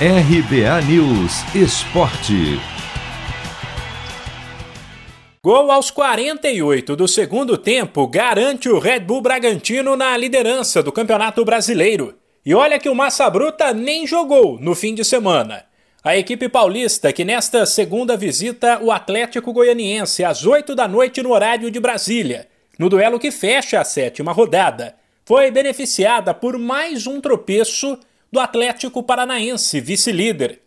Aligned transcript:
RBA 0.00 0.82
News 0.88 1.44
Esporte. 1.54 2.58
Gol 5.40 5.70
aos 5.70 5.88
48 5.92 6.96
do 6.96 7.06
segundo 7.06 7.56
tempo 7.56 8.08
garante 8.08 8.68
o 8.68 8.80
Red 8.80 9.00
Bull 9.00 9.20
Bragantino 9.20 9.94
na 9.94 10.16
liderança 10.16 10.82
do 10.82 10.90
Campeonato 10.90 11.44
Brasileiro. 11.44 12.18
E 12.44 12.52
olha 12.52 12.80
que 12.80 12.88
o 12.88 12.94
Massa 12.94 13.30
Bruta 13.30 13.72
nem 13.72 14.04
jogou 14.04 14.58
no 14.58 14.74
fim 14.74 14.96
de 14.96 15.04
semana. 15.04 15.64
A 16.02 16.16
equipe 16.16 16.48
paulista, 16.48 17.12
que 17.12 17.24
nesta 17.24 17.64
segunda 17.64 18.16
visita 18.16 18.80
o 18.82 18.90
Atlético 18.90 19.52
Goianiense 19.52 20.24
às 20.24 20.44
8 20.44 20.74
da 20.74 20.88
noite 20.88 21.22
no 21.22 21.30
horário 21.30 21.70
de 21.70 21.78
Brasília, 21.78 22.48
no 22.76 22.88
duelo 22.88 23.20
que 23.20 23.30
fecha 23.30 23.80
a 23.80 23.84
sétima 23.84 24.32
rodada, 24.32 24.96
foi 25.24 25.52
beneficiada 25.52 26.34
por 26.34 26.58
mais 26.58 27.06
um 27.06 27.20
tropeço 27.20 27.96
do 28.34 28.40
Atlético 28.40 29.00
Paranaense, 29.00 29.80
vice-líder. 29.80 30.60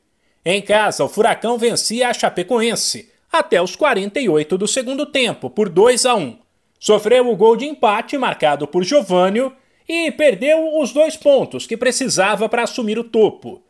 Em 0.45 0.61
casa, 0.61 1.03
o 1.03 1.09
Furacão 1.09 1.57
vencia 1.57 2.07
a 2.07 2.13
Chapecoense 2.13 3.11
até 3.29 3.61
os 3.61 3.75
48 3.75 4.57
do 4.57 4.65
segundo 4.65 5.05
tempo, 5.05 5.49
por 5.49 5.67
2 5.67 6.05
a 6.05 6.15
1. 6.15 6.39
Sofreu 6.79 7.29
o 7.29 7.35
gol 7.35 7.57
de 7.57 7.65
empate 7.65 8.17
marcado 8.17 8.65
por 8.69 8.85
Giovânio 8.85 9.53
e 9.85 10.09
perdeu 10.11 10.79
os 10.79 10.93
dois 10.93 11.17
pontos 11.17 11.67
que 11.67 11.75
precisava 11.75 12.47
para 12.47 12.63
assumir 12.63 12.97
o 12.97 13.03
topo. 13.03 13.61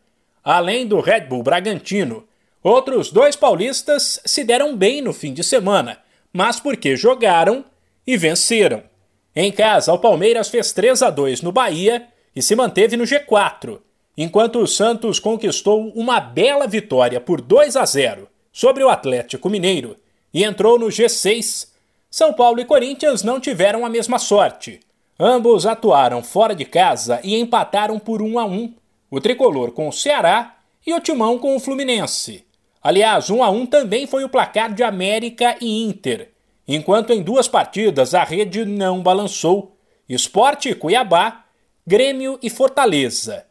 Além 0.43 0.85
do 0.85 0.99
Red 0.99 1.21
Bull 1.21 1.41
Bragantino, 1.41 2.23
outros 2.61 3.11
dois 3.11 3.35
paulistas 3.35 4.21
se 4.23 4.43
deram 4.43 4.77
bem 4.77 5.01
no 5.01 5.11
fim 5.11 5.33
de 5.33 5.43
semana, 5.43 5.97
mas 6.31 6.59
porque 6.59 6.95
jogaram 6.95 7.65
e 8.05 8.15
venceram. 8.15 8.83
Em 9.35 9.51
casa, 9.51 9.91
o 9.91 9.97
Palmeiras 9.97 10.49
fez 10.49 10.71
3 10.71 11.01
a 11.01 11.09
2 11.09 11.41
no 11.41 11.51
Bahia 11.51 12.07
e 12.35 12.43
se 12.43 12.55
manteve 12.55 12.95
no 12.95 13.03
G4, 13.03 13.79
enquanto 14.17 14.59
o 14.59 14.67
Santos 14.67 15.19
conquistou 15.19 15.89
uma 15.95 16.19
bela 16.19 16.65
vitória 16.65 17.21
por 17.21 17.39
2 17.39 17.75
a 17.75 17.85
0 17.85 18.27
sobre 18.51 18.83
o 18.83 18.89
Atlético 18.89 19.49
Mineiro 19.49 19.95
e 20.33 20.43
entrou 20.43 20.79
no 20.79 20.87
G6. 20.87 21.67
São 22.09 22.33
Paulo 22.33 22.59
e 22.59 22.65
Corinthians 22.65 23.21
não 23.21 23.39
tiveram 23.39 23.85
a 23.85 23.89
mesma 23.89 24.17
sorte. 24.17 24.79
Ambos 25.19 25.65
atuaram 25.65 26.23
fora 26.23 26.55
de 26.55 26.65
casa 26.65 27.19
e 27.23 27.35
empataram 27.35 27.99
por 27.99 28.21
1 28.21 28.39
a 28.39 28.45
1 28.45 28.73
o 29.09 29.21
tricolor 29.21 29.71
com 29.71 29.87
o 29.87 29.93
Ceará 29.93 30.57
e 30.85 30.93
o 30.93 30.99
Timão 30.99 31.39
com 31.39 31.55
o 31.55 31.59
Fluminense. 31.59 32.45
Aliás, 32.83 33.29
1 33.29 33.43
a 33.43 33.49
1 33.49 33.65
também 33.65 34.07
foi 34.07 34.23
o 34.23 34.29
placar 34.29 34.73
de 34.73 34.83
América 34.83 35.57
e 35.59 35.83
Inter, 35.83 36.31
enquanto 36.67 37.11
em 37.11 37.21
duas 37.21 37.47
partidas 37.47 38.13
a 38.13 38.23
rede 38.23 38.65
não 38.65 39.01
balançou. 39.01 39.75
Esporte 40.07 40.69
e 40.69 40.75
Cuiabá, 40.75 41.45
Grêmio 41.85 42.39
e 42.41 42.49
Fortaleza. 42.49 43.46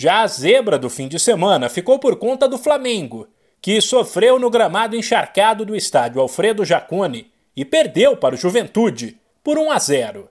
Já 0.00 0.22
a 0.22 0.28
zebra 0.28 0.78
do 0.78 0.88
fim 0.88 1.08
de 1.08 1.18
semana 1.18 1.68
ficou 1.68 1.98
por 1.98 2.14
conta 2.14 2.48
do 2.48 2.56
Flamengo, 2.56 3.26
que 3.60 3.80
sofreu 3.80 4.38
no 4.38 4.48
gramado 4.48 4.94
encharcado 4.94 5.66
do 5.66 5.74
estádio 5.74 6.20
Alfredo 6.20 6.64
Jacone 6.64 7.32
e 7.56 7.64
perdeu 7.64 8.16
para 8.16 8.36
o 8.36 8.38
Juventude 8.38 9.18
por 9.42 9.58
1 9.58 9.72
a 9.72 9.78
0. 9.80 10.30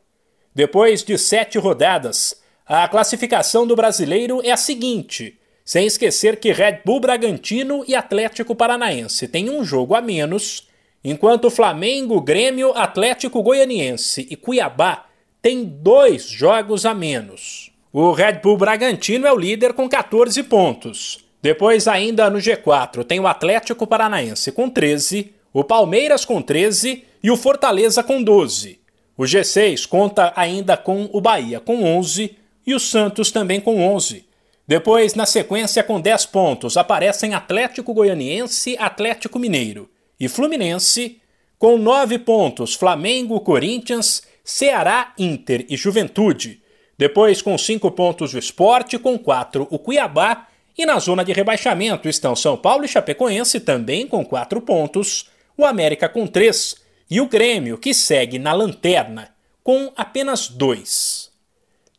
Depois 0.56 1.04
de 1.04 1.18
sete 1.18 1.58
rodadas, 1.58 2.42
a 2.66 2.88
classificação 2.88 3.68
do 3.68 3.76
brasileiro 3.76 4.40
é 4.42 4.52
a 4.52 4.58
seguinte, 4.58 5.38
sem 5.66 5.86
esquecer 5.86 6.40
que 6.40 6.54
Red 6.54 6.80
Bull 6.86 7.02
Bragantino 7.02 7.84
e 7.86 7.94
Atlético 7.94 8.56
Paranaense 8.56 9.28
têm 9.28 9.50
um 9.50 9.66
jogo 9.66 9.96
a 9.96 10.02
menos, 10.02 10.70
enquanto 11.04 11.50
Flamengo, 11.50 12.22
Grêmio, 12.22 12.72
Atlético 12.72 13.44
Goianiense 13.44 14.26
e 14.32 14.38
Cuiabá 14.38 15.08
têm 15.42 15.66
dois 15.66 16.24
jogos 16.24 16.86
a 16.86 16.94
menos. 16.94 17.76
O 17.92 18.12
Red 18.12 18.40
Bull 18.44 18.58
Bragantino 18.58 19.26
é 19.26 19.32
o 19.32 19.38
líder 19.38 19.74
com 19.74 19.88
14 19.88 20.44
pontos. 20.44 21.26
Depois, 21.42 21.88
ainda 21.88 22.30
no 22.30 22.40
G4, 22.40 23.04
tem 23.06 23.20
o 23.20 23.28
Atlético 23.28 23.88
Paranaense 23.88 24.52
com 24.52 24.70
13, 24.70 25.34
o 25.54 25.64
Palmeiras 25.64 26.26
com 26.26 26.42
13 26.42 27.04
e 27.24 27.32
o 27.32 27.38
Fortaleza 27.38 28.04
com 28.04 28.22
12. 28.22 28.80
O 29.18 29.24
G6 29.24 29.88
conta 29.88 30.34
ainda 30.36 30.76
com 30.76 31.10
o 31.12 31.22
Bahia 31.22 31.60
com 31.60 31.84
11, 31.84 32.36
e 32.66 32.76
o 32.76 32.80
Santos 32.80 33.32
também 33.32 33.62
com 33.62 33.82
11. 33.82 34.26
Depois, 34.68 35.16
na 35.16 35.26
sequência, 35.26 35.82
com 35.82 36.02
10 36.02 36.26
pontos, 36.26 36.76
aparecem 36.76 37.34
Atlético 37.34 37.94
Goianiense, 37.94 38.76
Atlético 38.78 39.40
Mineiro 39.40 39.90
e 40.20 40.28
Fluminense, 40.28 41.22
com 41.58 41.78
9 41.78 42.20
pontos, 42.20 42.74
Flamengo, 42.74 43.40
Corinthians, 43.40 44.24
Ceará, 44.44 45.14
Inter 45.18 45.66
e 45.70 45.78
Juventude. 45.78 46.62
Depois, 46.98 47.42
com 47.42 47.58
5 47.58 47.92
pontos, 47.92 48.34
o 48.34 48.40
Esporte, 48.40 48.98
com 48.98 49.18
4 49.18 49.68
o 49.70 49.78
Cuiabá, 49.78 50.48
e 50.78 50.86
na 50.86 51.00
zona 51.00 51.26
de 51.26 51.34
rebaixamento 51.34 52.08
estão 52.08 52.36
São 52.36 52.56
Paulo 52.56 52.86
e 52.86 52.88
Chapecoense, 52.88 53.60
também 53.60 54.08
com 54.08 54.24
4 54.24 54.62
pontos, 54.62 55.30
o 55.58 55.66
América 55.66 56.08
com 56.08 56.28
3 56.28 56.76
e 57.10 57.20
o 57.20 57.28
Grêmio, 57.28 57.78
que 57.78 57.94
segue 57.94 58.38
na 58.38 58.54
lanterna, 58.54 59.34
com 59.64 59.92
apenas 59.96 60.48
2. 60.48 61.32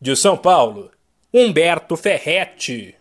De 0.00 0.14
São 0.14 0.36
Paulo, 0.36 0.90
Humberto 1.34 1.96
Ferretti. 1.96 2.94